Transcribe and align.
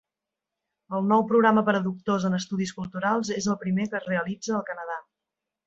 El 0.99 1.03
nou 1.11 1.25
programa 1.31 1.63
per 1.67 1.75
a 1.79 1.83
doctors 1.89 2.25
en 2.31 2.37
estudis 2.39 2.73
culturals 2.79 3.33
és 3.39 3.51
el 3.55 3.61
primer 3.67 3.89
que 3.93 4.01
es 4.03 4.09
realitza 4.11 4.57
al 4.59 4.69
Canadà. 4.73 5.01